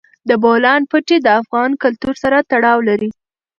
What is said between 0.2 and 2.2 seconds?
د بولان پټي د افغان کلتور